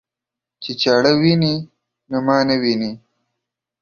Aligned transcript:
چې 0.63 0.71
چاړه 0.81 1.11
ويني 1.21 1.55
نو 2.09 2.17
ما 2.25 2.37
نه 2.47 2.55
ويني. 2.61 2.91